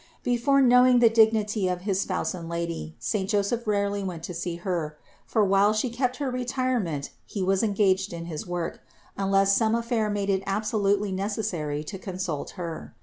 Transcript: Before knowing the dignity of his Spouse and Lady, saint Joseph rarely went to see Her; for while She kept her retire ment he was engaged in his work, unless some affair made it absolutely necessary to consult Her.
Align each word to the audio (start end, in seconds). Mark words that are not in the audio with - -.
Before 0.23 0.63
knowing 0.63 0.97
the 0.97 1.11
dignity 1.11 1.67
of 1.67 1.81
his 1.81 2.01
Spouse 2.01 2.33
and 2.33 2.49
Lady, 2.49 2.95
saint 2.97 3.29
Joseph 3.29 3.67
rarely 3.67 4.03
went 4.03 4.23
to 4.23 4.33
see 4.33 4.55
Her; 4.55 4.97
for 5.27 5.45
while 5.45 5.73
She 5.73 5.91
kept 5.91 6.17
her 6.17 6.31
retire 6.31 6.79
ment 6.79 7.11
he 7.23 7.43
was 7.43 7.61
engaged 7.61 8.11
in 8.11 8.25
his 8.25 8.47
work, 8.47 8.79
unless 9.15 9.55
some 9.55 9.75
affair 9.75 10.09
made 10.09 10.31
it 10.31 10.41
absolutely 10.47 11.11
necessary 11.11 11.83
to 11.83 11.99
consult 11.99 12.49
Her. 12.57 12.95